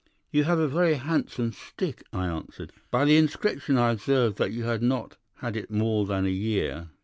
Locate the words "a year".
6.25-6.89